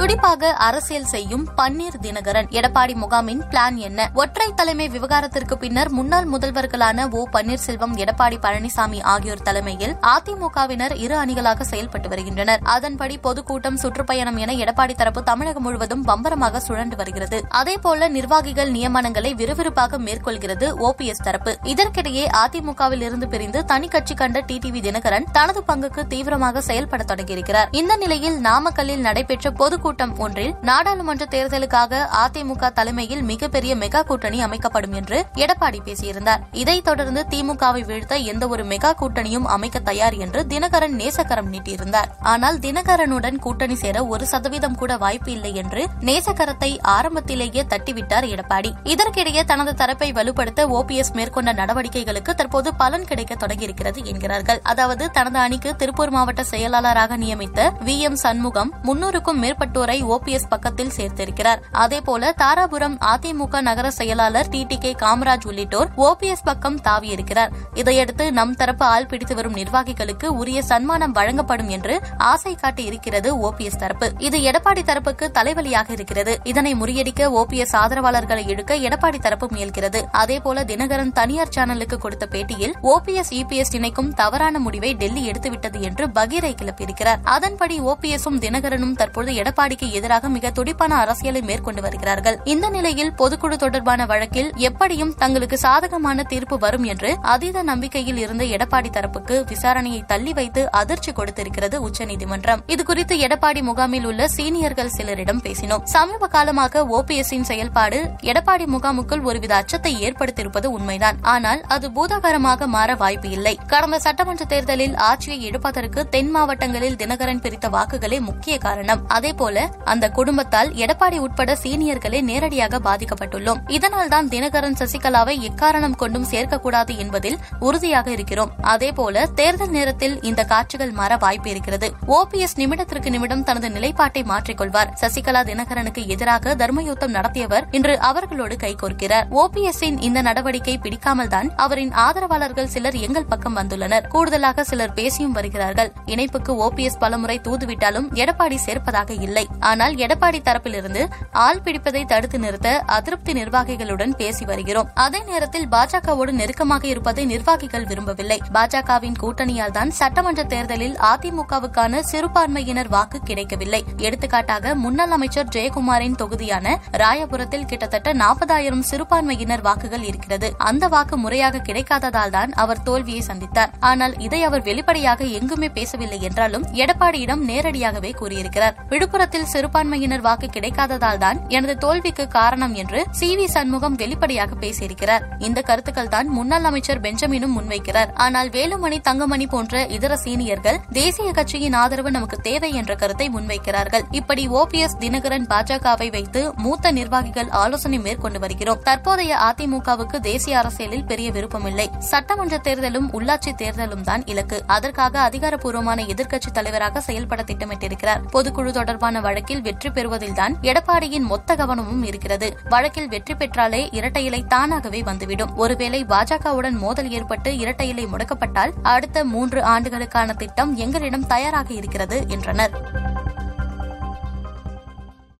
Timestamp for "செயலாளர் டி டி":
63.90-64.78